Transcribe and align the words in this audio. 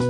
Hi 0.00 0.06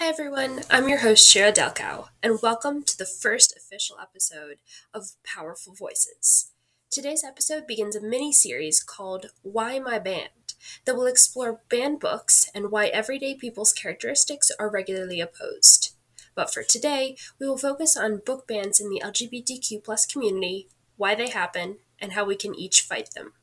everyone, 0.00 0.62
I'm 0.70 0.88
your 0.88 1.00
host 1.00 1.28
Shira 1.28 1.52
Delcow, 1.52 2.08
and 2.22 2.38
welcome 2.42 2.82
to 2.82 2.96
the 2.96 3.04
first 3.04 3.54
official 3.54 3.96
episode 4.00 4.56
of 4.94 5.10
Powerful 5.22 5.74
Voices. 5.74 6.52
Today's 6.90 7.22
episode 7.22 7.66
begins 7.66 7.94
a 7.94 8.00
mini 8.00 8.32
series 8.32 8.82
called 8.82 9.32
Why 9.42 9.74
am 9.74 9.86
I 9.86 9.98
Banned 9.98 10.54
that 10.86 10.96
will 10.96 11.04
explore 11.04 11.60
banned 11.68 12.00
books 12.00 12.50
and 12.54 12.70
why 12.70 12.86
everyday 12.86 13.34
people's 13.34 13.74
characteristics 13.74 14.50
are 14.58 14.70
regularly 14.70 15.20
opposed. 15.20 15.94
But 16.34 16.54
for 16.54 16.62
today, 16.62 17.18
we 17.38 17.46
will 17.46 17.58
focus 17.58 17.98
on 17.98 18.22
book 18.24 18.48
bans 18.48 18.80
in 18.80 18.88
the 18.88 19.02
LGBTQ 19.04 20.10
community, 20.10 20.68
why 20.96 21.14
they 21.14 21.28
happen, 21.28 21.80
and 22.00 22.12
how 22.12 22.24
we 22.24 22.34
can 22.34 22.54
each 22.54 22.80
fight 22.80 23.10
them. 23.14 23.34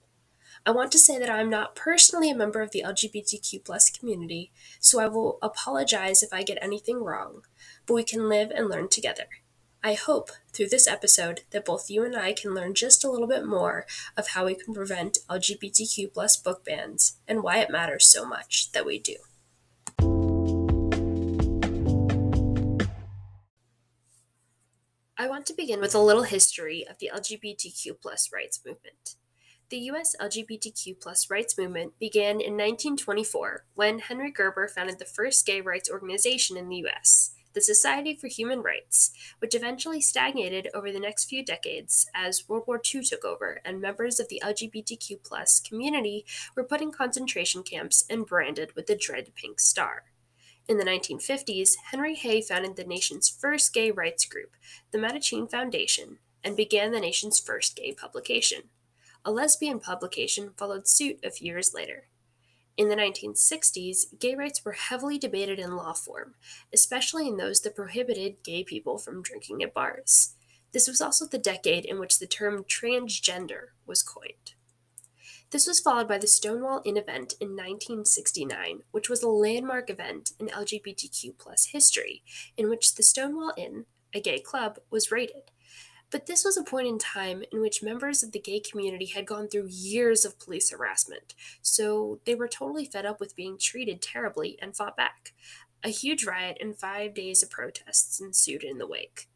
I 0.63 0.69
want 0.69 0.91
to 0.91 0.99
say 0.99 1.17
that 1.17 1.29
I'm 1.29 1.49
not 1.49 1.75
personally 1.75 2.29
a 2.29 2.35
member 2.35 2.61
of 2.61 2.69
the 2.69 2.83
LGBTQ 2.85 3.65
plus 3.65 3.89
community, 3.89 4.51
so 4.79 4.99
I 4.99 5.07
will 5.07 5.39
apologize 5.41 6.21
if 6.21 6.31
I 6.31 6.43
get 6.43 6.59
anything 6.61 7.03
wrong, 7.03 7.41
but 7.87 7.95
we 7.95 8.03
can 8.03 8.29
live 8.29 8.51
and 8.51 8.69
learn 8.69 8.87
together. 8.87 9.25
I 9.83 9.95
hope 9.95 10.29
through 10.53 10.69
this 10.69 10.87
episode 10.87 11.41
that 11.49 11.65
both 11.65 11.89
you 11.89 12.05
and 12.05 12.15
I 12.15 12.33
can 12.33 12.53
learn 12.53 12.75
just 12.75 13.03
a 13.03 13.09
little 13.09 13.25
bit 13.25 13.43
more 13.43 13.87
of 14.15 14.29
how 14.29 14.45
we 14.45 14.53
can 14.53 14.75
prevent 14.75 15.17
LGBTQ 15.27 16.13
plus 16.13 16.37
book 16.37 16.63
bans 16.63 17.17
and 17.27 17.41
why 17.41 17.57
it 17.57 17.71
matters 17.71 18.05
so 18.05 18.23
much 18.23 18.71
that 18.73 18.85
we 18.85 18.99
do. 18.99 19.15
I 25.17 25.27
want 25.27 25.47
to 25.47 25.55
begin 25.55 25.81
with 25.81 25.95
a 25.95 25.99
little 25.99 26.23
history 26.23 26.85
of 26.87 26.99
the 26.99 27.09
LGBTQ 27.11 27.99
plus 27.99 28.29
rights 28.31 28.59
movement. 28.63 29.15
The 29.71 29.87
U.S. 29.91 30.17
LGBTQ 30.19 31.29
rights 31.31 31.57
movement 31.57 31.97
began 31.97 32.41
in 32.41 32.57
1924 32.57 33.63
when 33.73 33.99
Henry 33.99 34.29
Gerber 34.29 34.67
founded 34.67 34.99
the 34.99 35.05
first 35.05 35.45
gay 35.45 35.61
rights 35.61 35.89
organization 35.89 36.57
in 36.57 36.67
the 36.67 36.75
U.S., 36.79 37.35
the 37.53 37.61
Society 37.61 38.13
for 38.13 38.27
Human 38.27 38.61
Rights, 38.61 39.11
which 39.39 39.55
eventually 39.55 40.01
stagnated 40.01 40.67
over 40.73 40.91
the 40.91 40.99
next 40.99 41.29
few 41.29 41.41
decades 41.45 42.05
as 42.13 42.49
World 42.49 42.65
War 42.67 42.81
II 42.83 43.01
took 43.01 43.23
over 43.23 43.61
and 43.63 43.79
members 43.79 44.19
of 44.19 44.27
the 44.27 44.41
LGBTQ 44.43 45.63
community 45.65 46.25
were 46.53 46.65
put 46.65 46.81
in 46.81 46.91
concentration 46.91 47.63
camps 47.63 48.03
and 48.09 48.25
branded 48.25 48.75
with 48.75 48.87
the 48.87 48.97
dread 48.97 49.31
pink 49.35 49.61
star. 49.61 50.03
In 50.67 50.79
the 50.79 50.83
1950s, 50.83 51.75
Henry 51.91 52.15
Hay 52.15 52.41
founded 52.41 52.75
the 52.75 52.83
nation's 52.83 53.29
first 53.29 53.73
gay 53.73 53.89
rights 53.89 54.25
group, 54.25 54.51
the 54.91 54.97
Mattachine 54.97 55.49
Foundation, 55.49 56.17
and 56.43 56.57
began 56.57 56.91
the 56.91 56.99
nation's 56.99 57.39
first 57.39 57.77
gay 57.77 57.93
publication. 57.93 58.63
A 59.23 59.31
lesbian 59.31 59.79
publication 59.79 60.51
followed 60.57 60.87
suit 60.87 61.19
a 61.23 61.29
few 61.29 61.47
years 61.47 61.75
later. 61.75 62.07
In 62.75 62.89
the 62.89 62.95
1960s, 62.95 64.17
gay 64.19 64.33
rights 64.33 64.65
were 64.65 64.71
heavily 64.71 65.19
debated 65.19 65.59
in 65.59 65.75
law 65.75 65.93
form, 65.93 66.33
especially 66.73 67.27
in 67.27 67.37
those 67.37 67.61
that 67.61 67.75
prohibited 67.75 68.43
gay 68.43 68.63
people 68.63 68.97
from 68.97 69.21
drinking 69.21 69.61
at 69.61 69.75
bars. 69.75 70.33
This 70.71 70.87
was 70.87 71.01
also 71.01 71.27
the 71.27 71.37
decade 71.37 71.85
in 71.85 71.99
which 71.99 72.17
the 72.17 72.25
term 72.25 72.63
transgender 72.63 73.67
was 73.85 74.01
coined. 74.01 74.55
This 75.51 75.67
was 75.67 75.81
followed 75.81 76.07
by 76.07 76.17
the 76.17 76.27
Stonewall 76.27 76.81
Inn 76.83 76.97
event 76.97 77.35
in 77.39 77.49
1969, 77.49 78.83
which 78.91 79.09
was 79.09 79.21
a 79.21 79.27
landmark 79.27 79.91
event 79.91 80.31
in 80.39 80.47
LGBTQ 80.47 81.35
history, 81.71 82.23
in 82.57 82.69
which 82.69 82.95
the 82.95 83.03
Stonewall 83.03 83.53
Inn, 83.55 83.85
a 84.15 84.21
gay 84.21 84.39
club, 84.39 84.79
was 84.89 85.11
raided. 85.11 85.51
But 86.11 86.25
this 86.25 86.43
was 86.43 86.57
a 86.57 86.63
point 86.63 86.87
in 86.87 86.99
time 86.99 87.43
in 87.53 87.61
which 87.61 87.81
members 87.81 88.21
of 88.21 88.33
the 88.33 88.39
gay 88.39 88.59
community 88.59 89.05
had 89.05 89.25
gone 89.25 89.47
through 89.47 89.69
years 89.69 90.25
of 90.25 90.37
police 90.39 90.69
harassment, 90.69 91.33
so 91.61 92.19
they 92.25 92.35
were 92.35 92.49
totally 92.49 92.85
fed 92.85 93.05
up 93.05 93.21
with 93.21 93.35
being 93.35 93.57
treated 93.57 94.01
terribly 94.01 94.59
and 94.61 94.75
fought 94.75 94.97
back. 94.97 95.33
A 95.83 95.89
huge 95.89 96.25
riot 96.25 96.57
and 96.59 96.77
five 96.77 97.13
days 97.13 97.41
of 97.41 97.49
protests 97.49 98.19
ensued 98.19 98.63
in 98.63 98.77
the 98.77 98.85
wake. 98.85 99.29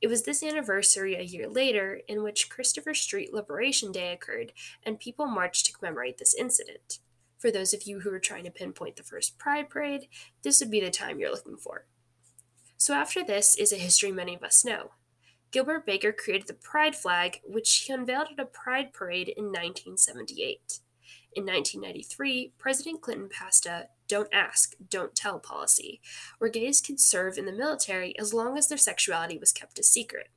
It 0.00 0.08
was 0.08 0.22
this 0.22 0.42
anniversary 0.42 1.14
a 1.14 1.22
year 1.22 1.48
later 1.48 2.00
in 2.08 2.22
which 2.24 2.48
Christopher 2.48 2.94
Street 2.94 3.32
Liberation 3.32 3.92
Day 3.92 4.12
occurred, 4.12 4.52
and 4.82 4.98
people 4.98 5.26
marched 5.26 5.66
to 5.66 5.72
commemorate 5.72 6.16
this 6.16 6.34
incident. 6.34 6.98
For 7.38 7.50
those 7.50 7.74
of 7.74 7.82
you 7.82 8.00
who 8.00 8.12
are 8.12 8.18
trying 8.18 8.44
to 8.44 8.50
pinpoint 8.50 8.96
the 8.96 9.02
first 9.02 9.38
Pride 9.38 9.68
Parade, 9.68 10.08
this 10.42 10.60
would 10.60 10.70
be 10.70 10.80
the 10.80 10.90
time 10.90 11.20
you're 11.20 11.30
looking 11.30 11.56
for. 11.56 11.84
So, 12.78 12.94
after 12.94 13.22
this 13.22 13.54
is 13.54 13.72
a 13.72 13.76
history 13.76 14.10
many 14.10 14.34
of 14.34 14.42
us 14.42 14.64
know. 14.64 14.92
Gilbert 15.52 15.84
Baker 15.84 16.12
created 16.12 16.48
the 16.48 16.54
Pride 16.54 16.96
flag, 16.96 17.40
which 17.44 17.76
he 17.76 17.92
unveiled 17.92 18.28
at 18.32 18.42
a 18.42 18.46
Pride 18.46 18.94
parade 18.94 19.28
in 19.28 19.44
1978. 19.44 20.80
In 21.34 21.44
1993, 21.44 22.54
President 22.58 23.02
Clinton 23.02 23.28
passed 23.28 23.66
a 23.66 23.88
Don't 24.08 24.32
Ask, 24.32 24.74
Don't 24.88 25.14
Tell 25.14 25.38
policy, 25.38 26.00
where 26.38 26.50
gays 26.50 26.80
could 26.80 26.98
serve 26.98 27.36
in 27.36 27.44
the 27.44 27.52
military 27.52 28.18
as 28.18 28.32
long 28.32 28.56
as 28.56 28.68
their 28.68 28.78
sexuality 28.78 29.36
was 29.36 29.52
kept 29.52 29.78
a 29.78 29.82
secret. 29.82 30.28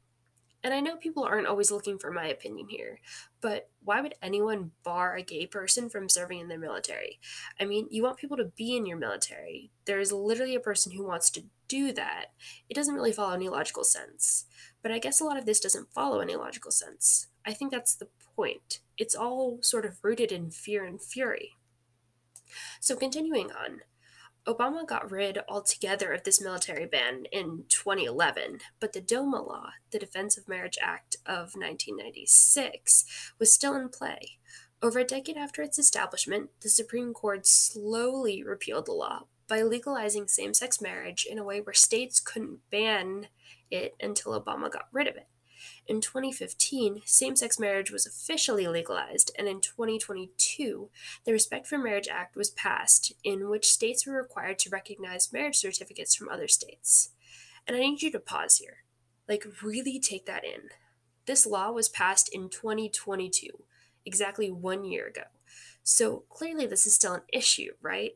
And 0.65 0.73
I 0.73 0.79
know 0.79 0.95
people 0.97 1.23
aren't 1.23 1.47
always 1.47 1.69
looking 1.69 1.99
for 1.99 2.11
my 2.11 2.25
opinion 2.25 2.69
here, 2.69 2.99
but 3.39 3.69
why 3.83 4.01
would 4.01 4.15
anyone 4.21 4.71
bar 4.83 5.15
a 5.15 5.21
gay 5.21 5.45
person 5.45 5.89
from 5.89 6.09
serving 6.09 6.39
in 6.39 6.47
the 6.47 6.57
military? 6.57 7.19
I 7.59 7.65
mean, 7.65 7.87
you 7.91 8.01
want 8.01 8.17
people 8.17 8.35
to 8.37 8.45
be 8.45 8.75
in 8.75 8.87
your 8.87 8.97
military. 8.97 9.69
There 9.85 9.99
is 9.99 10.11
literally 10.11 10.55
a 10.55 10.59
person 10.59 10.91
who 10.91 11.05
wants 11.05 11.29
to 11.31 11.43
do 11.67 11.91
that. 11.93 12.27
It 12.67 12.73
doesn't 12.73 12.95
really 12.95 13.11
follow 13.11 13.33
any 13.33 13.47
logical 13.47 13.83
sense. 13.83 14.45
But 14.85 14.91
I 14.91 14.99
guess 14.99 15.19
a 15.19 15.23
lot 15.23 15.37
of 15.37 15.47
this 15.47 15.59
doesn't 15.59 15.91
follow 15.91 16.19
any 16.19 16.35
logical 16.35 16.69
sense. 16.69 17.25
I 17.43 17.53
think 17.53 17.71
that's 17.71 17.95
the 17.95 18.07
point. 18.35 18.81
It's 18.99 19.15
all 19.15 19.57
sort 19.63 19.83
of 19.83 19.97
rooted 20.03 20.31
in 20.31 20.51
fear 20.51 20.85
and 20.85 21.01
fury. 21.01 21.53
So, 22.79 22.95
continuing 22.95 23.49
on, 23.51 23.81
Obama 24.45 24.87
got 24.87 25.09
rid 25.09 25.39
altogether 25.49 26.13
of 26.13 26.23
this 26.23 26.39
military 26.39 26.85
ban 26.85 27.23
in 27.31 27.63
2011, 27.67 28.59
but 28.79 28.93
the 28.93 29.01
DOMA 29.01 29.41
law, 29.41 29.71
the 29.89 29.97
Defense 29.97 30.37
of 30.37 30.47
Marriage 30.47 30.77
Act 30.79 31.15
of 31.25 31.55
1996, 31.55 33.05
was 33.39 33.51
still 33.51 33.73
in 33.73 33.89
play. 33.89 34.37
Over 34.83 34.99
a 34.99 35.03
decade 35.03 35.35
after 35.35 35.63
its 35.63 35.79
establishment, 35.79 36.51
the 36.61 36.69
Supreme 36.69 37.11
Court 37.11 37.47
slowly 37.47 38.43
repealed 38.43 38.85
the 38.85 38.91
law 38.91 39.23
by 39.47 39.63
legalizing 39.63 40.27
same 40.27 40.53
sex 40.53 40.79
marriage 40.79 41.25
in 41.27 41.39
a 41.39 41.43
way 41.43 41.59
where 41.59 41.73
states 41.73 42.19
couldn't 42.19 42.59
ban 42.69 43.29
it 43.71 43.95
until 44.01 44.39
Obama 44.39 44.71
got 44.71 44.87
rid 44.91 45.07
of 45.07 45.15
it. 45.15 45.27
In 45.87 46.01
2015, 46.01 47.01
same 47.05 47.35
sex 47.35 47.59
marriage 47.59 47.91
was 47.91 48.05
officially 48.05 48.67
legalized, 48.67 49.31
and 49.37 49.47
in 49.47 49.61
2022, 49.61 50.89
the 51.25 51.31
Respect 51.31 51.67
for 51.67 51.77
Marriage 51.77 52.07
Act 52.07 52.35
was 52.35 52.49
passed, 52.49 53.13
in 53.23 53.49
which 53.49 53.71
states 53.71 54.05
were 54.05 54.13
required 54.13 54.59
to 54.59 54.69
recognize 54.69 55.31
marriage 55.31 55.57
certificates 55.57 56.15
from 56.15 56.29
other 56.29 56.47
states. 56.47 57.11
And 57.67 57.75
I 57.75 57.79
need 57.79 58.01
you 58.01 58.11
to 58.11 58.19
pause 58.19 58.57
here. 58.57 58.83
Like, 59.27 59.45
really 59.63 59.99
take 59.99 60.25
that 60.25 60.43
in. 60.43 60.69
This 61.25 61.45
law 61.45 61.71
was 61.71 61.89
passed 61.89 62.29
in 62.33 62.49
2022, 62.49 63.63
exactly 64.05 64.51
one 64.51 64.85
year 64.85 65.07
ago. 65.07 65.23
So 65.83 66.23
clearly, 66.29 66.65
this 66.65 66.85
is 66.85 66.95
still 66.95 67.13
an 67.13 67.21
issue, 67.31 67.73
right? 67.81 68.15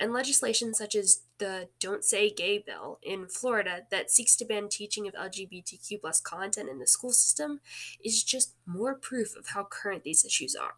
And 0.00 0.12
legislation 0.12 0.74
such 0.74 0.94
as 0.94 1.22
the 1.38 1.68
Don't 1.80 2.04
Say 2.04 2.30
Gay 2.30 2.58
bill 2.58 2.98
in 3.02 3.26
Florida 3.26 3.82
that 3.90 4.10
seeks 4.10 4.36
to 4.36 4.44
ban 4.44 4.68
teaching 4.68 5.06
of 5.08 5.14
LGBTQ 5.14 6.00
plus 6.00 6.20
content 6.20 6.68
in 6.68 6.78
the 6.78 6.86
school 6.86 7.12
system 7.12 7.60
is 8.04 8.22
just 8.22 8.54
more 8.66 8.94
proof 8.94 9.36
of 9.36 9.48
how 9.48 9.64
current 9.64 10.04
these 10.04 10.24
issues 10.24 10.54
are. 10.54 10.74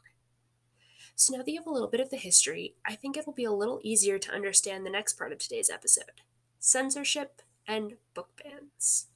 So 1.14 1.36
now 1.36 1.42
that 1.42 1.50
you 1.50 1.58
have 1.58 1.66
a 1.66 1.72
little 1.72 1.88
bit 1.88 2.00
of 2.00 2.08
the 2.08 2.16
history, 2.16 2.76
I 2.86 2.94
think 2.94 3.16
it'll 3.16 3.34
be 3.34 3.44
a 3.44 3.52
little 3.52 3.80
easier 3.82 4.18
to 4.18 4.32
understand 4.32 4.86
the 4.86 4.90
next 4.90 5.18
part 5.18 5.32
of 5.32 5.38
today's 5.38 5.70
episode 5.70 6.22
censorship 6.58 7.42
and 7.66 7.94
book 8.14 8.40
bans. 8.42 9.06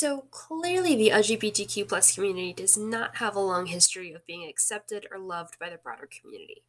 So 0.00 0.22
clearly, 0.30 0.96
the 0.96 1.10
LGBTQ 1.10 1.86
plus 1.86 2.14
community 2.14 2.54
does 2.54 2.78
not 2.78 3.16
have 3.16 3.36
a 3.36 3.40
long 3.40 3.66
history 3.66 4.14
of 4.14 4.24
being 4.24 4.48
accepted 4.48 5.06
or 5.12 5.18
loved 5.18 5.58
by 5.58 5.68
the 5.68 5.76
broader 5.76 6.08
community. 6.08 6.62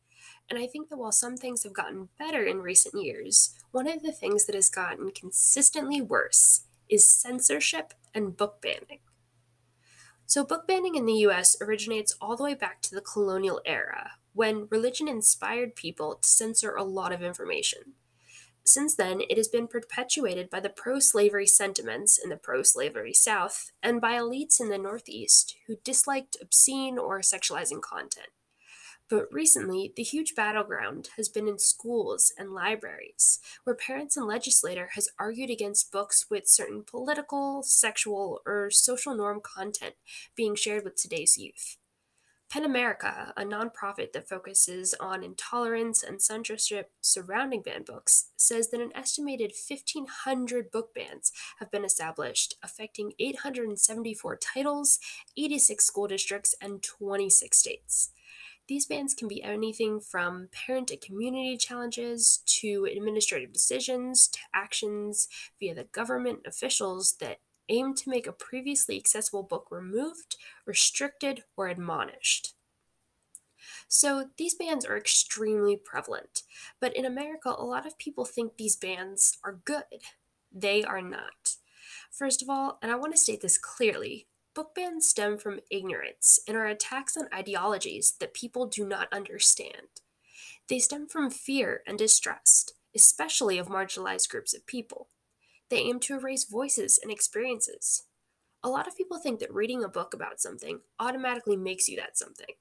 And 0.50 0.60
I 0.60 0.68
think 0.68 0.90
that 0.90 0.98
while 0.98 1.14
some 1.14 1.38
things 1.38 1.64
have 1.64 1.72
gotten 1.72 2.10
better 2.20 2.44
in 2.44 2.58
recent 2.58 3.02
years, 3.02 3.56
one 3.72 3.88
of 3.88 4.04
the 4.04 4.12
things 4.12 4.48
that 4.48 4.56
has 4.56 4.70
gotten 4.70 5.12
consistently 5.12 6.02
worse 6.02 6.66
is 6.90 7.10
censorship 7.10 7.94
and 8.14 8.36
book 8.36 8.62
banning. 8.62 9.00
So, 10.26 10.44
book 10.44 10.68
banning 10.68 10.96
in 10.96 11.06
the 11.06 11.24
US 11.30 11.56
originates 11.62 12.18
all 12.20 12.36
the 12.36 12.44
way 12.44 12.54
back 12.54 12.82
to 12.82 12.94
the 12.94 13.00
colonial 13.00 13.62
era, 13.66 14.12
when 14.34 14.68
religion 14.70 15.08
inspired 15.08 15.78
people 15.78 16.16
to 16.16 16.28
censor 16.28 16.76
a 16.76 16.84
lot 16.84 17.14
of 17.14 17.24
information. 17.24 17.94
Since 18.64 18.96
then, 18.96 19.22
it 19.30 19.38
has 19.38 19.48
been 19.48 19.68
perpetuated 19.68 20.50
by 20.50 20.60
the 20.60 20.70
pro 20.70 21.00
slavery 21.00 21.48
sentiments 21.48 22.18
in 22.18 22.30
the 22.30 22.38
pro 22.38 22.62
slavery 22.62 23.14
South 23.14 23.72
and 23.82 24.00
by 24.00 24.14
elites 24.14 24.60
in 24.60 24.70
the 24.70 24.78
Northeast 24.78 25.56
who 25.68 25.78
disliked 25.84 26.38
obscene 26.42 26.98
or 26.98 27.20
sexualizing 27.20 27.82
content. 27.82 28.30
But 29.10 29.28
recently, 29.30 29.92
the 29.94 30.04
huge 30.04 30.36
battleground 30.36 31.10
has 31.18 31.28
been 31.28 31.46
in 31.46 31.60
schools 31.60 32.32
and 32.38 32.54
libraries, 32.54 33.40
where 33.66 33.76
parents 33.76 34.16
and 34.16 34.26
legislator 34.26 34.92
has 34.94 35.10
argued 35.20 35.50
against 35.50 35.92
books 35.92 36.28
with 36.30 36.48
certain 36.48 36.84
political, 36.84 37.62
sexual, 37.62 38.42
or 38.46 38.72
social 38.72 39.14
norm 39.14 39.42
content 39.44 39.96
being 40.34 40.56
shared 40.56 40.86
with 40.86 40.96
today's 40.96 41.38
youth. 41.38 41.76
PEN 42.52 42.66
America, 42.66 43.32
a 43.38 43.44
nonprofit 43.44 44.12
that 44.12 44.28
focuses 44.28 44.94
on 45.00 45.24
intolerance 45.24 46.04
and 46.04 46.22
censorship 46.22 46.92
surrounding 47.00 47.62
banned 47.62 47.86
books, 47.86 48.32
says 48.36 48.72
that 48.72 48.82
an 48.82 48.92
estimated 48.94 49.54
1,500 49.70 50.70
book 50.70 50.94
bans 50.94 51.32
have 51.60 51.72
been 51.72 51.86
established, 51.86 52.56
affecting 52.62 53.14
874 53.20 54.36
titles, 54.36 55.00
86 55.38 55.86
school 55.86 56.08
districts, 56.08 56.54
and 56.62 56.84
26 56.84 57.58
states. 57.58 58.12
These 58.68 58.86
bans 58.86 59.14
can 59.14 59.30
be 59.30 59.42
anything 59.42 60.02
from 60.02 60.50
parent 60.52 60.92
and 60.92 61.00
community 61.00 61.56
challenges 61.56 62.44
to 62.60 62.86
administrative 62.86 63.54
decisions 63.54 64.28
to 64.28 64.40
actions 64.54 65.30
via 65.58 65.74
the 65.74 65.86
government 65.86 66.40
officials 66.46 67.16
that 67.22 67.40
aim 67.72 67.96
to 67.96 68.10
make 68.10 68.28
a 68.28 68.32
previously 68.32 68.98
accessible 68.98 69.42
book 69.42 69.68
removed, 69.72 70.36
restricted, 70.66 71.44
or 71.58 71.68
admonished. 71.68 72.54
So 73.88 74.30
these 74.38 74.54
bans 74.54 74.86
are 74.86 74.98
extremely 74.98 75.76
prevalent, 75.76 76.44
but 76.80 76.96
in 76.96 77.06
America, 77.06 77.50
a 77.58 77.66
lot 77.66 77.88
of 77.88 77.98
people 77.98 78.26
think 78.26 78.58
these 78.58 78.76
bans 78.76 79.38
are 79.44 79.62
good. 79.66 80.04
They 80.52 80.84
are 80.84 81.02
not. 81.02 81.56
First 82.12 82.42
of 82.42 82.50
all, 82.50 82.78
and 82.82 82.92
I 82.92 82.96
want 82.96 83.14
to 83.14 83.20
state 83.20 83.42
this 83.42 83.58
clearly, 83.58 84.28
Book 84.54 84.76
bans 84.76 85.08
stem 85.08 85.38
from 85.38 85.62
ignorance 85.70 86.38
and 86.46 86.58
are 86.58 86.66
attacks 86.66 87.16
on 87.16 87.30
ideologies 87.34 88.16
that 88.20 88.34
people 88.34 88.66
do 88.66 88.86
not 88.86 89.08
understand. 89.14 90.02
They 90.68 90.80
stem 90.80 91.08
from 91.08 91.32
fear 91.32 91.84
and 91.88 91.98
distrust, 91.98 92.74
especially 92.94 93.58
of 93.58 93.70
marginalized 93.70 94.28
groups 94.30 94.54
of 94.54 94.66
people. 94.66 95.08
They 95.72 95.78
aim 95.78 96.02
to 96.02 96.16
erase 96.16 96.44
voices 96.44 97.00
and 97.02 97.10
experiences. 97.10 98.04
A 98.62 98.70
lot 98.70 98.90
of 98.90 98.98
people 98.98 99.18
think 99.18 99.40
that 99.40 99.54
reading 99.54 99.86
a 99.86 99.90
book 99.90 100.14
about 100.14 100.42
something 100.42 100.82
automatically 101.00 101.56
makes 101.56 101.88
you 101.88 101.96
that 101.96 102.18
something. 102.18 102.56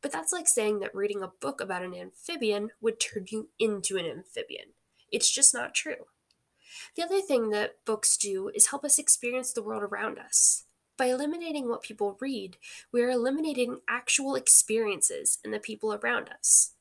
But 0.00 0.10
that's 0.10 0.32
like 0.32 0.48
saying 0.48 0.80
that 0.80 0.94
reading 0.94 1.22
a 1.22 1.32
book 1.40 1.60
about 1.60 1.82
an 1.82 1.94
amphibian 1.94 2.70
would 2.80 2.98
turn 2.98 3.26
you 3.28 3.50
into 3.58 3.98
an 3.98 4.06
amphibian. 4.06 4.68
It's 5.12 5.30
just 5.30 5.52
not 5.52 5.74
true. 5.74 6.06
The 6.96 7.02
other 7.02 7.20
thing 7.20 7.50
that 7.50 7.84
books 7.84 8.16
do 8.16 8.48
is 8.54 8.68
help 8.68 8.84
us 8.86 8.98
experience 8.98 9.52
the 9.52 9.62
world 9.62 9.82
around 9.82 10.18
us. 10.18 10.64
By 10.96 11.06
eliminating 11.06 11.68
what 11.68 11.82
people 11.82 12.16
read, 12.22 12.56
we 12.90 13.02
are 13.02 13.10
eliminating 13.10 13.80
actual 13.86 14.34
experiences 14.34 15.38
and 15.44 15.52
the 15.52 15.58
people 15.58 15.92
around 15.92 16.30
us. 16.30 16.72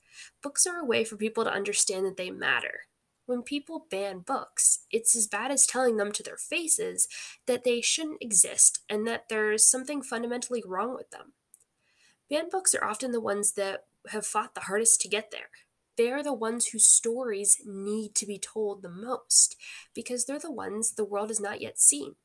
Books 0.41 0.65
are 0.65 0.79
a 0.79 0.85
way 0.85 1.03
for 1.03 1.17
people 1.17 1.43
to 1.43 1.51
understand 1.51 2.05
that 2.05 2.15
they 2.15 2.31
matter. 2.31 2.83
When 3.25 3.41
people 3.41 3.87
ban 3.89 4.19
books, 4.19 4.79
it's 4.91 5.15
as 5.15 5.27
bad 5.27 5.51
as 5.51 5.65
telling 5.65 5.97
them 5.97 6.11
to 6.11 6.23
their 6.23 6.37
faces 6.37 7.07
that 7.47 7.63
they 7.63 7.81
shouldn't 7.81 8.21
exist 8.21 8.83
and 8.87 9.07
that 9.07 9.29
there's 9.29 9.65
something 9.65 10.03
fundamentally 10.03 10.63
wrong 10.65 10.93
with 10.93 11.09
them. 11.09 11.33
Banned 12.29 12.51
books 12.51 12.75
are 12.75 12.83
often 12.83 13.11
the 13.11 13.21
ones 13.21 13.53
that 13.53 13.85
have 14.09 14.25
fought 14.25 14.53
the 14.53 14.61
hardest 14.61 15.01
to 15.01 15.07
get 15.07 15.31
there. 15.31 15.49
They 15.97 16.11
are 16.11 16.21
the 16.21 16.33
ones 16.33 16.67
whose 16.67 16.85
stories 16.85 17.61
need 17.65 18.15
to 18.15 18.25
be 18.25 18.37
told 18.37 18.81
the 18.81 18.89
most 18.89 19.55
because 19.93 20.25
they're 20.25 20.37
the 20.37 20.51
ones 20.51 20.91
the 20.91 21.05
world 21.05 21.29
has 21.29 21.39
not 21.39 21.61
yet 21.61 21.79
seen. 21.79 22.15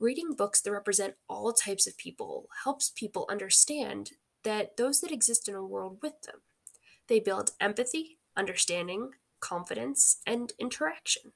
Reading 0.00 0.34
books 0.34 0.60
that 0.60 0.72
represent 0.72 1.14
all 1.28 1.52
types 1.52 1.86
of 1.86 1.96
people 1.96 2.48
helps 2.64 2.90
people 2.90 3.26
understand 3.28 4.12
that 4.42 4.76
those 4.76 5.00
that 5.00 5.12
exist 5.12 5.48
in 5.48 5.54
a 5.54 5.64
world 5.64 5.98
with 6.02 6.22
them. 6.22 6.40
They 7.08 7.20
build 7.20 7.52
empathy, 7.60 8.18
understanding, 8.36 9.10
confidence, 9.44 10.22
and 10.26 10.52
interaction. 10.58 11.32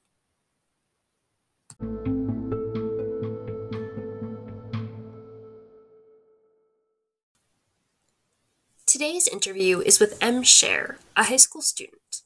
Today's 8.87 9.27
interview 9.27 9.81
is 9.81 9.99
with 9.99 10.17
M. 10.19 10.41
Scher, 10.41 10.95
a 11.15 11.25
high 11.25 11.37
school 11.37 11.61
student. 11.61 12.23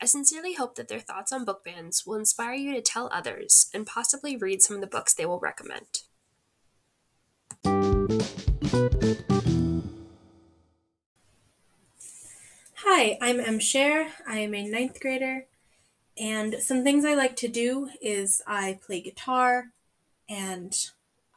I 0.00 0.04
sincerely 0.04 0.54
hope 0.54 0.74
that 0.74 0.88
their 0.88 1.00
thoughts 1.00 1.32
on 1.32 1.46
book 1.46 1.64
bans 1.64 2.04
will 2.06 2.16
inspire 2.16 2.54
you 2.54 2.74
to 2.74 2.82
tell 2.82 3.08
others 3.10 3.70
and 3.72 3.86
possibly 3.86 4.36
read 4.36 4.60
some 4.60 4.76
of 4.76 4.82
the 4.82 4.86
books 4.86 5.14
they 5.14 5.24
will 5.24 5.40
recommend. 5.40 6.02
Hi, 12.94 13.16
I'm 13.22 13.40
M. 13.40 13.58
Scher. 13.58 14.10
I 14.28 14.40
am 14.40 14.54
a 14.54 14.68
ninth 14.68 15.00
grader, 15.00 15.46
and 16.18 16.56
some 16.60 16.84
things 16.84 17.06
I 17.06 17.14
like 17.14 17.36
to 17.36 17.48
do 17.48 17.88
is 18.02 18.42
I 18.46 18.80
play 18.84 19.00
guitar, 19.00 19.68
and 20.28 20.76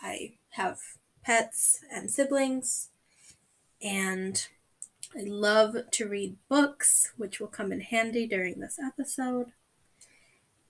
I 0.02 0.34
have 0.50 0.80
pets 1.24 1.80
and 1.90 2.12
siblings, 2.12 2.90
and 3.82 4.46
I 5.18 5.24
love 5.24 5.78
to 5.92 6.10
read 6.10 6.36
books, 6.50 7.14
which 7.16 7.40
will 7.40 7.48
come 7.48 7.72
in 7.72 7.80
handy 7.80 8.28
during 8.28 8.60
this 8.60 8.78
episode. 8.78 9.54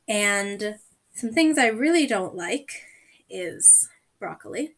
And 0.07 0.75
some 1.15 1.31
things 1.31 1.57
I 1.57 1.65
really 1.65 2.05
don't 2.05 2.35
like 2.35 2.83
is 3.27 3.89
broccoli 4.19 4.75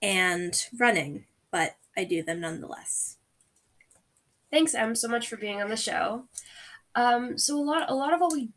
and 0.00 0.66
running, 0.78 1.26
but 1.50 1.76
I 1.94 2.04
do 2.04 2.22
them 2.22 2.40
nonetheless. 2.40 3.17
Thanks, 4.50 4.74
Em, 4.74 4.94
so 4.94 5.08
much 5.08 5.28
for 5.28 5.36
being 5.36 5.60
on 5.60 5.68
the 5.68 5.76
show. 5.76 6.24
Um, 6.94 7.36
so 7.38 7.56
a 7.58 7.60
lot, 7.60 7.90
a 7.90 7.94
lot 7.94 8.12
of 8.12 8.20
what 8.20 8.32
we 8.32 8.50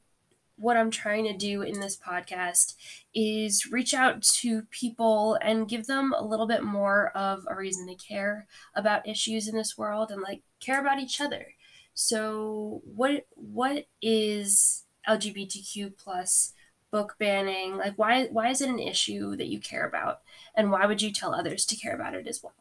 what 0.62 0.78
I'm 0.78 0.92
trying 0.92 1.24
to 1.26 1.34
do 1.36 1.64
in 1.64 1.80
this 1.80 1.98
podcast 1.98 2.76
is 3.16 3.72
reach 3.72 3.96
out 3.96 4.22
to 4.22 4.62
people 4.70 5.38
and 5.42 5.68
give 5.68 5.88
them 5.88 6.14
a 6.16 6.24
little 6.24 6.46
bit 6.46 6.64
more 6.64 7.10
of 7.18 7.46
a 7.50 7.56
reason 7.56 7.88
to 7.88 7.96
care 7.96 8.46
about 8.76 9.08
issues 9.08 9.48
in 9.48 9.56
this 9.56 9.76
world 9.76 10.12
and 10.12 10.22
like 10.22 10.44
care 10.60 10.80
about 10.80 11.00
each 11.00 11.20
other. 11.20 11.56
So 11.96 12.82
what 12.86 13.26
what 13.36 13.86
is 14.02 14.84
LGBTQ 15.10 15.98
plus 15.98 16.54
book 16.92 17.16
banning? 17.20 17.78
Like 17.78 17.98
why 17.98 18.28
why 18.28 18.50
is 18.50 18.62
it 18.62 18.70
an 18.70 18.80
issue 18.80 19.36
that 19.38 19.48
you 19.48 19.60
care 19.60 19.88
about? 19.88 20.22
And 20.54 20.72
why 20.72 20.86
would 20.86 21.02
you 21.02 21.12
tell 21.12 21.34
others 21.34 21.66
to 21.66 21.76
care 21.76 21.96
about 21.96 22.14
it 22.14 22.28
as 22.28 22.44
well? 22.44 22.54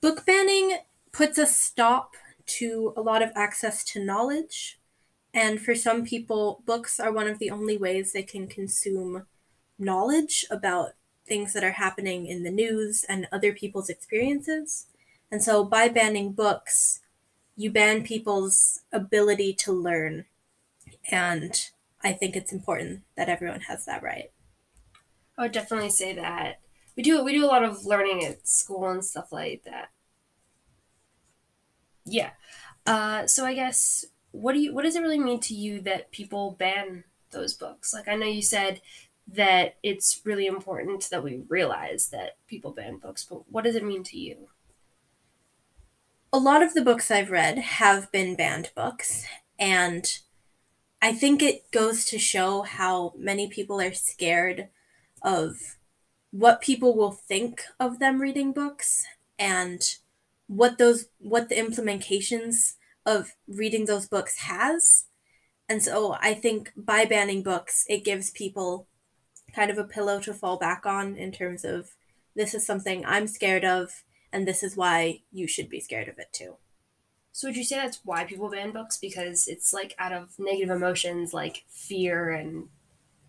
Book 0.00 0.24
banning 0.24 0.78
puts 1.12 1.38
a 1.38 1.46
stop 1.46 2.14
to 2.44 2.92
a 2.96 3.00
lot 3.00 3.22
of 3.22 3.30
access 3.34 3.84
to 3.84 4.04
knowledge 4.04 4.78
and 5.34 5.60
for 5.60 5.74
some 5.74 6.04
people, 6.04 6.62
books 6.66 7.00
are 7.00 7.12
one 7.12 7.26
of 7.26 7.38
the 7.38 7.50
only 7.50 7.76
ways 7.76 8.12
they 8.12 8.22
can 8.22 8.46
consume 8.46 9.26
knowledge 9.78 10.44
about 10.50 10.90
things 11.26 11.54
that 11.54 11.64
are 11.64 11.72
happening 11.72 12.26
in 12.26 12.42
the 12.42 12.50
news 12.50 13.04
and 13.08 13.28
other 13.32 13.52
people's 13.52 13.88
experiences. 13.88 14.86
And 15.30 15.42
so 15.42 15.64
by 15.64 15.88
banning 15.88 16.32
books, 16.32 17.00
you 17.56 17.70
ban 17.70 18.04
people's 18.04 18.80
ability 18.92 19.54
to 19.54 19.72
learn. 19.72 20.26
And 21.10 21.54
I 22.02 22.12
think 22.12 22.36
it's 22.36 22.52
important 22.52 23.02
that 23.16 23.28
everyone 23.28 23.60
has 23.62 23.86
that 23.86 24.02
right. 24.02 24.30
I 25.38 25.42
would 25.42 25.52
definitely 25.52 25.90
say 25.90 26.14
that. 26.14 26.60
We 26.94 27.02
do 27.02 27.24
we 27.24 27.32
do 27.32 27.44
a 27.44 27.46
lot 27.46 27.64
of 27.64 27.86
learning 27.86 28.22
at 28.22 28.46
school 28.46 28.86
and 28.90 29.02
stuff 29.02 29.32
like 29.32 29.62
that. 29.64 29.88
Yeah. 32.04 32.30
Uh, 32.86 33.26
so 33.26 33.44
I 33.44 33.54
guess 33.54 34.04
what 34.32 34.54
do 34.54 34.60
you 34.60 34.74
what 34.74 34.82
does 34.82 34.96
it 34.96 35.02
really 35.02 35.18
mean 35.18 35.40
to 35.40 35.54
you 35.54 35.80
that 35.82 36.10
people 36.10 36.56
ban 36.58 37.04
those 37.30 37.54
books? 37.54 37.92
Like 37.92 38.08
I 38.08 38.16
know 38.16 38.26
you 38.26 38.42
said 38.42 38.80
that 39.28 39.76
it's 39.82 40.20
really 40.24 40.46
important 40.46 41.08
that 41.10 41.22
we 41.22 41.42
realize 41.48 42.08
that 42.08 42.36
people 42.46 42.72
ban 42.72 42.98
books, 42.98 43.24
but 43.24 43.50
what 43.50 43.64
does 43.64 43.76
it 43.76 43.84
mean 43.84 44.02
to 44.04 44.18
you? 44.18 44.48
A 46.32 46.38
lot 46.38 46.62
of 46.62 46.74
the 46.74 46.82
books 46.82 47.10
I've 47.10 47.30
read 47.30 47.58
have 47.58 48.10
been 48.10 48.34
banned 48.34 48.70
books, 48.74 49.26
and 49.58 50.18
I 51.00 51.12
think 51.12 51.42
it 51.42 51.70
goes 51.70 52.04
to 52.06 52.18
show 52.18 52.62
how 52.62 53.12
many 53.16 53.48
people 53.48 53.80
are 53.80 53.92
scared 53.92 54.68
of 55.20 55.76
what 56.30 56.62
people 56.62 56.96
will 56.96 57.12
think 57.12 57.62
of 57.78 57.98
them 57.98 58.20
reading 58.20 58.52
books 58.52 59.04
and 59.38 59.96
what 60.46 60.78
those 60.78 61.06
what 61.18 61.48
the 61.48 61.54
implementations 61.54 62.74
of 63.04 63.32
reading 63.48 63.86
those 63.86 64.06
books 64.06 64.40
has. 64.40 65.06
And 65.68 65.82
so 65.82 66.16
I 66.20 66.34
think 66.34 66.72
by 66.76 67.04
banning 67.04 67.42
books, 67.42 67.84
it 67.88 68.04
gives 68.04 68.30
people 68.30 68.88
kind 69.54 69.70
of 69.70 69.78
a 69.78 69.84
pillow 69.84 70.20
to 70.20 70.34
fall 70.34 70.58
back 70.58 70.86
on 70.86 71.16
in 71.16 71.32
terms 71.32 71.64
of 71.64 71.90
this 72.34 72.54
is 72.54 72.66
something 72.66 73.04
I'm 73.04 73.26
scared 73.26 73.64
of, 73.64 74.02
and 74.32 74.46
this 74.46 74.62
is 74.62 74.76
why 74.76 75.20
you 75.30 75.46
should 75.46 75.68
be 75.68 75.80
scared 75.80 76.08
of 76.08 76.18
it 76.18 76.32
too. 76.32 76.56
So 77.32 77.48
would 77.48 77.56
you 77.56 77.64
say 77.64 77.76
that's 77.76 78.00
why 78.04 78.24
people 78.24 78.50
ban 78.50 78.72
books? 78.72 78.98
Because 78.98 79.48
it's 79.48 79.72
like 79.72 79.94
out 79.98 80.12
of 80.12 80.38
negative 80.38 80.74
emotions 80.74 81.32
like 81.32 81.64
fear 81.68 82.30
and 82.30 82.68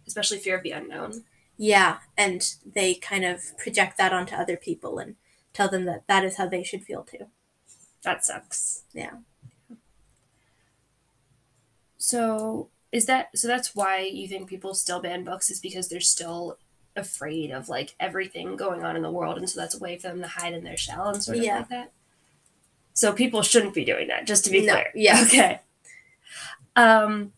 especially 0.08 0.39
fear 0.39 0.58
of 0.58 0.63
the 0.63 0.72
unknown? 0.72 1.24
Yeah, 1.58 2.00
and 2.17 2.46
they 2.65 2.96
kind 2.96 3.24
of 3.24 3.58
project 3.58 3.98
that 3.98 4.13
onto 4.13 4.36
other 4.36 4.58
people 4.58 5.00
and 5.00 5.15
tell 5.53 5.69
them 5.69 5.86
that 5.86 6.07
that 6.07 6.24
is 6.25 6.38
how 6.38 6.48
they 6.48 6.63
should 6.63 6.83
feel 6.83 7.03
too. 7.03 7.27
That 8.03 8.25
sucks. 8.25 8.83
Yeah. 8.93 9.17
So 11.98 12.69
is 12.91 13.05
that 13.05 13.29
so 13.38 13.48
that's 13.48 13.75
why 13.75 14.00
you 14.00 14.27
think 14.27 14.48
people 14.50 14.74
still 14.74 15.00
ban 15.00 15.24
books 15.24 15.50
is 15.50 15.60
because 15.60 15.88
they're 15.89 16.00
still 16.01 16.57
afraid 16.95 17.50
of 17.50 17.69
like 17.69 17.95
everything 18.00 18.55
going 18.55 18.83
on 18.83 18.95
in 18.95 19.01
the 19.01 19.10
world 19.12 19.38
and 19.38 19.50
so 19.50 19.60
that's 19.60 19.74
a 19.75 19.79
way 19.79 19.98
for 19.98 20.10
them 20.10 20.22
to 20.22 20.27
hide 20.27 20.53
in 20.53 20.63
their 20.63 20.77
shell 20.77 21.07
and 21.07 21.24
sort 21.24 21.38
of 21.38 21.43
Yeah. 21.43 21.57
like 21.60 21.69
that. 21.69 21.91
So 22.93 23.12
people 23.13 23.41
shouldn't 23.41 23.74
be 23.74 23.83
doing 23.83 24.07
that, 24.10 24.27
just 24.27 24.45
to 24.45 24.51
be 24.51 24.63
No, 24.65 24.74
clear. 24.74 24.91
yes. 24.93 25.27
Okay. 25.33 25.60
Um 26.75 27.33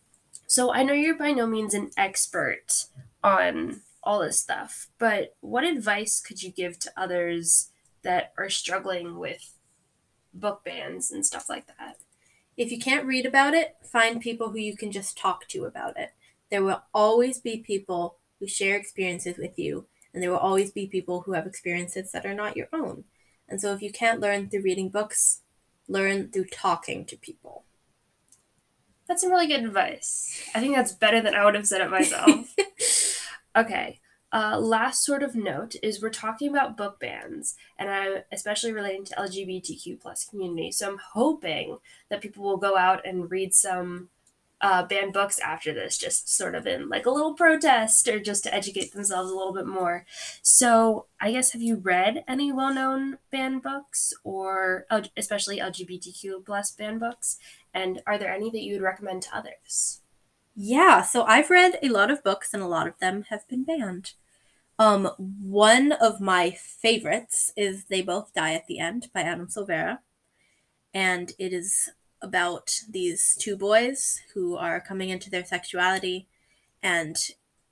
so 0.46 0.72
I 0.72 0.82
know 0.82 0.92
you're 0.92 1.16
by 1.16 1.32
no 1.32 1.46
means 1.46 1.74
an 1.74 1.90
expert 1.96 2.84
on 3.24 3.80
all 4.02 4.20
this 4.20 4.38
stuff, 4.38 4.88
but 4.98 5.34
what 5.40 5.64
advice 5.64 6.20
could 6.20 6.42
you 6.42 6.50
give 6.50 6.78
to 6.80 6.92
others 6.96 7.70
that 8.06 8.32
are 8.38 8.48
struggling 8.48 9.18
with 9.18 9.52
book 10.32 10.64
bans 10.64 11.10
and 11.10 11.26
stuff 11.26 11.48
like 11.48 11.66
that? 11.66 11.98
If 12.56 12.70
you 12.70 12.78
can't 12.78 13.04
read 13.04 13.26
about 13.26 13.52
it, 13.52 13.76
find 13.82 14.20
people 14.20 14.50
who 14.50 14.58
you 14.58 14.76
can 14.76 14.92
just 14.92 15.18
talk 15.18 15.46
to 15.48 15.64
about 15.64 15.98
it. 15.98 16.12
There 16.50 16.62
will 16.62 16.84
always 16.94 17.40
be 17.40 17.58
people 17.58 18.16
who 18.38 18.46
share 18.46 18.76
experiences 18.76 19.36
with 19.36 19.58
you, 19.58 19.86
and 20.14 20.22
there 20.22 20.30
will 20.30 20.38
always 20.38 20.70
be 20.70 20.86
people 20.86 21.22
who 21.22 21.32
have 21.32 21.46
experiences 21.46 22.12
that 22.12 22.24
are 22.24 22.34
not 22.34 22.56
your 22.56 22.68
own. 22.72 23.04
And 23.48 23.60
so 23.60 23.74
if 23.74 23.82
you 23.82 23.90
can't 23.90 24.20
learn 24.20 24.48
through 24.48 24.62
reading 24.62 24.88
books, 24.88 25.42
learn 25.88 26.30
through 26.30 26.46
talking 26.46 27.04
to 27.06 27.16
people. 27.16 27.64
That's 29.08 29.22
some 29.22 29.30
really 29.30 29.48
good 29.48 29.64
advice. 29.64 30.40
I 30.54 30.60
think 30.60 30.76
that's 30.76 30.92
better 30.92 31.20
than 31.20 31.34
I 31.34 31.44
would 31.44 31.54
have 31.54 31.66
said 31.66 31.80
it 31.80 31.90
myself. 31.90 32.54
okay. 33.56 34.00
Uh, 34.36 34.58
last 34.60 35.02
sort 35.02 35.22
of 35.22 35.34
note 35.34 35.76
is 35.82 36.02
we're 36.02 36.10
talking 36.10 36.50
about 36.50 36.76
book 36.76 37.00
bans, 37.00 37.54
and 37.78 37.88
I'm 37.88 38.18
especially 38.30 38.70
relating 38.70 39.02
to 39.06 39.14
LGBTQ 39.14 39.98
plus 39.98 40.26
community. 40.26 40.70
So 40.72 40.90
I'm 40.90 41.00
hoping 41.14 41.78
that 42.10 42.20
people 42.20 42.44
will 42.44 42.58
go 42.58 42.76
out 42.76 43.00
and 43.06 43.30
read 43.30 43.54
some 43.54 44.10
uh, 44.60 44.84
banned 44.84 45.14
books 45.14 45.38
after 45.38 45.72
this, 45.72 45.96
just 45.96 46.28
sort 46.28 46.54
of 46.54 46.66
in 46.66 46.90
like 46.90 47.06
a 47.06 47.10
little 47.10 47.32
protest 47.32 48.06
or 48.08 48.20
just 48.20 48.44
to 48.44 48.54
educate 48.54 48.92
themselves 48.92 49.30
a 49.30 49.34
little 49.34 49.54
bit 49.54 49.66
more. 49.66 50.04
So 50.42 51.06
I 51.18 51.32
guess 51.32 51.52
have 51.52 51.62
you 51.62 51.76
read 51.76 52.22
any 52.28 52.52
well-known 52.52 53.16
banned 53.30 53.62
books 53.62 54.12
or 54.22 54.84
especially 55.16 55.60
LGBTQ 55.60 56.44
plus 56.44 56.72
banned 56.72 57.00
books? 57.00 57.38
And 57.72 58.02
are 58.06 58.18
there 58.18 58.34
any 58.34 58.50
that 58.50 58.60
you 58.60 58.74
would 58.74 58.82
recommend 58.82 59.22
to 59.22 59.34
others? 59.34 60.02
Yeah, 60.54 61.00
so 61.00 61.22
I've 61.24 61.48
read 61.48 61.78
a 61.82 61.88
lot 61.88 62.10
of 62.10 62.22
books 62.22 62.52
and 62.52 62.62
a 62.62 62.68
lot 62.68 62.86
of 62.86 62.98
them 62.98 63.24
have 63.30 63.48
been 63.48 63.64
banned. 63.64 64.12
Um, 64.78 65.10
one 65.18 65.92
of 65.92 66.20
my 66.20 66.50
favorites 66.50 67.52
is 67.56 67.84
They 67.84 68.02
Both 68.02 68.34
Die 68.34 68.52
at 68.52 68.66
the 68.66 68.78
End 68.78 69.08
by 69.14 69.22
Adam 69.22 69.48
Silvera. 69.48 70.00
And 70.92 71.32
it 71.38 71.52
is 71.52 71.90
about 72.20 72.80
these 72.88 73.36
two 73.38 73.56
boys 73.56 74.20
who 74.34 74.56
are 74.56 74.80
coming 74.80 75.10
into 75.10 75.30
their 75.30 75.44
sexuality 75.44 76.28
and 76.82 77.16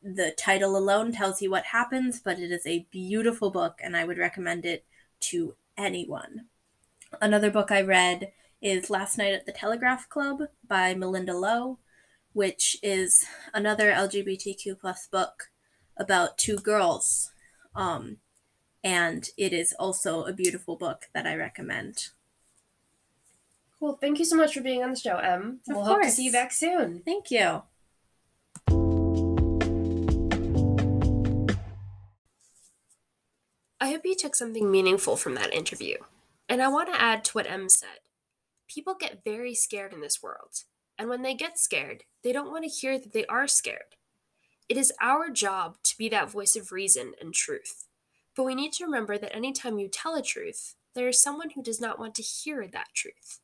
the 0.03 0.33
title 0.33 0.77
alone 0.77 1.13
tells 1.13 1.41
you 1.41 1.51
what 1.51 1.65
happens, 1.65 2.21
but 2.21 2.39
it 2.39 2.51
is 2.51 2.67
a 2.67 2.87
beautiful 2.91 3.51
book 3.51 3.79
and 3.83 3.97
I 3.97 4.05
would 4.05 4.19
recommend 4.19 4.67
it 4.67 4.85
to 5.21 5.57
anyone. 5.79 6.47
Another 7.23 7.51
book 7.51 7.71
I 7.71 7.81
read 7.81 8.33
is 8.61 8.91
Last 8.91 9.17
Night 9.17 9.33
at 9.33 9.47
the 9.47 9.53
Telegraph 9.53 10.09
Club 10.09 10.43
by 10.67 10.95
Malinda 10.95 11.39
Lo 11.39 11.79
which 12.35 12.77
is 12.83 13.25
another 13.55 13.93
LGBTQ 13.93 14.79
plus 14.79 15.07
book 15.07 15.51
about 15.97 16.39
two 16.39 16.57
girls. 16.57 17.31
Um, 17.75 18.19
and 18.83 19.29
it 19.37 19.53
is 19.53 19.75
also 19.79 20.25
a 20.25 20.33
beautiful 20.33 20.77
book 20.77 21.07
that 21.15 21.27
I 21.27 21.35
recommend. 21.35 22.09
Cool. 23.79 23.99
Thank 24.01 24.19
you 24.19 24.25
so 24.25 24.37
much 24.37 24.55
for 24.55 24.61
being 24.61 24.83
on 24.83 24.91
the 24.91 24.97
show, 24.97 25.17
Em. 25.17 25.61
Of 25.69 25.77
we'll 25.77 25.85
hope 25.85 26.03
to 26.03 26.11
see 26.11 26.25
you 26.25 26.33
back 26.33 26.53
soon. 26.53 27.03
Thank 27.05 27.31
you. 27.31 27.63
I 33.81 33.91
hope 33.91 34.03
you 34.05 34.15
took 34.17 34.35
something 34.35 34.71
meaningful 34.71 35.17
from 35.17 35.35
that 35.35 35.53
interview. 35.53 35.97
And 36.49 36.63
I 36.63 36.69
want 36.69 36.93
to 36.93 37.01
add 37.01 37.25
to 37.25 37.33
what 37.33 37.51
Em 37.51 37.69
said. 37.69 38.01
People 38.69 38.95
get 38.99 39.25
very 39.25 39.55
scared 39.55 39.93
in 39.93 40.01
this 40.01 40.23
world. 40.23 40.63
And 40.99 41.09
when 41.09 41.23
they 41.23 41.35
get 41.35 41.59
scared, 41.59 42.05
they 42.23 42.33
don't 42.33 42.51
want 42.51 42.65
to 42.65 42.71
hear 42.71 42.99
that 42.99 43.13
they 43.13 43.27
are 43.27 43.47
scared. 43.47 43.97
It 44.69 44.79
is 44.79 44.93
our 45.01 45.31
job 45.31 45.77
to 45.83 45.99
be 45.99 46.09
that 46.09 46.31
voice 46.31 46.57
of 46.57 46.73
reason 46.73 47.13
and 47.21 47.35
truth. 47.35 47.85
But 48.35 48.45
we 48.45 48.55
need 48.55 48.73
to 48.75 48.85
remember 48.85 49.19
that 49.19 49.35
anytime 49.35 49.79
you 49.79 49.89
tell 49.89 50.15
a 50.15 50.23
truth, 50.23 50.75
there 50.95 51.09
is 51.09 51.23
someone 51.23 51.51
who 51.51 51.63
does 51.63 51.81
not 51.81 51.99
want 51.99 52.15
to 52.15 52.23
hear 52.23 52.67
that 52.67 52.89
truth. 52.95 53.41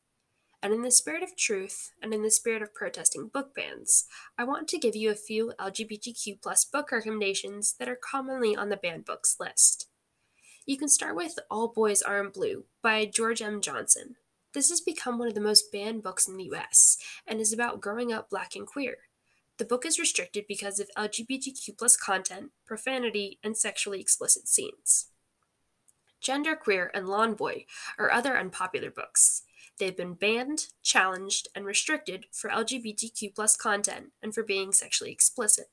And 0.63 0.73
in 0.73 0.81
the 0.81 0.91
spirit 0.91 1.23
of 1.23 1.35
truth 1.35 1.91
and 2.01 2.13
in 2.13 2.21
the 2.23 2.31
spirit 2.31 2.61
of 2.61 2.73
protesting 2.73 3.27
book 3.27 3.55
bans, 3.55 4.05
I 4.37 4.43
want 4.43 4.67
to 4.69 4.77
give 4.77 4.95
you 4.95 5.09
a 5.11 5.15
few 5.15 5.53
LGBTQ 5.59 6.41
plus 6.41 6.65
book 6.65 6.91
recommendations 6.91 7.75
that 7.79 7.89
are 7.89 7.97
commonly 7.97 8.55
on 8.55 8.69
the 8.69 8.77
banned 8.77 9.05
books 9.05 9.37
list. 9.39 9.87
You 10.65 10.77
can 10.77 10.87
start 10.87 11.15
with 11.15 11.39
All 11.49 11.67
Boys 11.67 12.01
Aren't 12.01 12.33
Blue 12.33 12.65
by 12.83 13.05
George 13.05 13.41
M. 13.41 13.61
Johnson. 13.61 14.15
This 14.53 14.69
has 14.69 14.81
become 14.81 15.17
one 15.17 15.27
of 15.27 15.33
the 15.33 15.41
most 15.41 15.71
banned 15.71 16.03
books 16.03 16.27
in 16.27 16.37
the 16.37 16.51
US 16.53 16.97
and 17.25 17.39
is 17.39 17.53
about 17.53 17.81
growing 17.81 18.11
up 18.11 18.29
black 18.29 18.55
and 18.55 18.67
queer. 18.67 18.97
The 19.57 19.65
book 19.65 19.85
is 19.85 19.99
restricted 19.99 20.45
because 20.47 20.79
of 20.79 20.89
LGBTQ 20.97 21.77
plus 21.77 21.95
content, 21.95 22.51
profanity, 22.65 23.39
and 23.43 23.55
sexually 23.55 23.99
explicit 23.99 24.47
scenes. 24.47 25.07
Genderqueer 26.21 26.89
and 26.93 27.07
Lawn 27.07 27.33
Boy 27.33 27.65
are 27.97 28.11
other 28.11 28.37
unpopular 28.37 28.91
books. 28.91 29.43
They've 29.79 29.95
been 29.95 30.13
banned, 30.13 30.67
challenged, 30.83 31.47
and 31.55 31.65
restricted 31.65 32.25
for 32.31 32.49
LGBTQ 32.49 33.33
plus 33.33 33.55
content 33.55 34.11
and 34.21 34.33
for 34.33 34.43
being 34.43 34.71
sexually 34.73 35.11
explicit. 35.11 35.67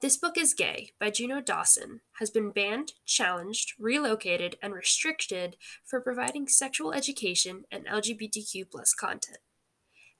This 0.00 0.16
Book 0.16 0.38
is 0.38 0.54
Gay 0.54 0.92
by 1.00 1.10
Juno 1.10 1.40
Dawson 1.40 2.02
has 2.20 2.30
been 2.30 2.50
banned, 2.50 2.92
challenged, 3.04 3.72
relocated, 3.80 4.56
and 4.62 4.72
restricted 4.72 5.56
for 5.84 6.00
providing 6.00 6.46
sexual 6.46 6.92
education 6.92 7.64
and 7.70 7.84
LGBTQ 7.84 8.70
plus 8.70 8.94
content. 8.94 9.38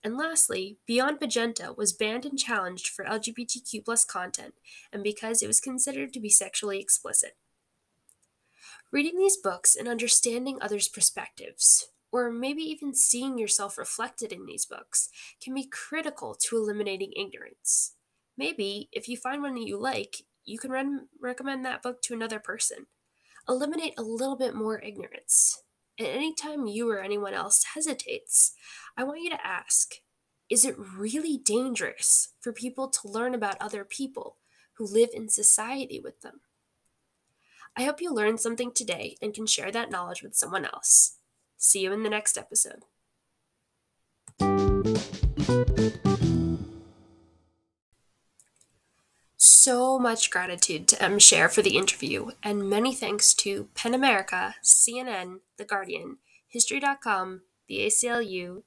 And 0.04 0.16
lastly, 0.16 0.78
Beyond 0.86 1.18
Magenta 1.20 1.72
was 1.76 1.92
banned 1.92 2.24
and 2.24 2.38
challenged 2.38 2.88
for 2.88 3.04
LGBTQ 3.04 3.84
plus 3.84 4.04
content 4.04 4.54
and 4.92 5.02
because 5.02 5.42
it 5.42 5.48
was 5.48 5.60
considered 5.60 6.12
to 6.12 6.20
be 6.20 6.30
sexually 6.30 6.78
explicit. 6.78 7.36
Reading 8.90 9.18
these 9.18 9.36
books 9.36 9.76
and 9.76 9.88
understanding 9.88 10.58
others' 10.60 10.88
perspectives, 10.88 11.88
or 12.10 12.30
maybe 12.30 12.62
even 12.62 12.94
seeing 12.94 13.38
yourself 13.38 13.76
reflected 13.76 14.32
in 14.32 14.46
these 14.46 14.64
books, 14.64 15.10
can 15.42 15.54
be 15.54 15.66
critical 15.66 16.34
to 16.34 16.56
eliminating 16.56 17.12
ignorance. 17.14 17.94
Maybe, 18.36 18.88
if 18.92 19.08
you 19.08 19.16
find 19.16 19.42
one 19.42 19.56
that 19.56 19.66
you 19.66 19.78
like, 19.78 20.22
you 20.44 20.58
can 20.58 20.70
re- 20.70 21.00
recommend 21.20 21.64
that 21.64 21.82
book 21.82 22.00
to 22.02 22.14
another 22.14 22.38
person. 22.38 22.86
Eliminate 23.48 23.94
a 23.98 24.02
little 24.02 24.36
bit 24.36 24.54
more 24.54 24.80
ignorance. 24.80 25.62
And 25.98 26.06
anytime 26.06 26.66
you 26.66 26.90
or 26.90 27.00
anyone 27.00 27.34
else 27.34 27.64
hesitates, 27.74 28.52
I 28.96 29.04
want 29.04 29.22
you 29.22 29.30
to 29.30 29.46
ask 29.46 29.94
Is 30.48 30.64
it 30.64 30.76
really 30.78 31.36
dangerous 31.36 32.28
for 32.40 32.52
people 32.52 32.88
to 32.88 33.08
learn 33.08 33.34
about 33.34 33.60
other 33.60 33.84
people 33.84 34.36
who 34.74 34.86
live 34.86 35.10
in 35.12 35.28
society 35.28 36.00
with 36.02 36.20
them? 36.20 36.40
I 37.76 37.84
hope 37.84 38.00
you 38.00 38.12
learned 38.12 38.40
something 38.40 38.72
today 38.72 39.16
and 39.20 39.34
can 39.34 39.46
share 39.46 39.70
that 39.70 39.90
knowledge 39.90 40.22
with 40.22 40.34
someone 40.34 40.64
else. 40.64 41.18
See 41.56 41.80
you 41.80 41.92
in 41.92 42.02
the 42.02 42.10
next 42.10 42.38
episode. 42.38 42.84
So 49.68 49.98
much 49.98 50.30
gratitude 50.30 50.88
to 50.88 51.02
M. 51.02 51.18
For 51.20 51.60
the 51.60 51.76
interview, 51.76 52.30
and 52.42 52.70
many 52.70 52.94
thanks 52.94 53.34
to 53.34 53.68
PEN 53.74 53.92
America, 53.92 54.54
CNN, 54.64 55.40
The 55.58 55.66
Guardian, 55.66 56.16
History.com, 56.48 57.42
the 57.68 57.80
ACLU, 57.80 58.62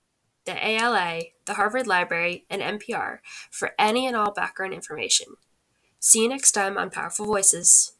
the 0.45 0.63
ALA, 0.63 1.21
the 1.45 1.55
Harvard 1.55 1.87
Library, 1.87 2.45
and 2.51 2.61
NPR 2.61 3.17
for 3.49 3.71
any 3.79 4.05
and 4.05 4.15
all 4.15 4.31
background 4.31 4.75
information. 4.75 5.25
See 5.99 6.21
you 6.21 6.29
next 6.29 6.51
time 6.51 6.77
on 6.77 6.91
Powerful 6.91 7.25
Voices. 7.25 7.93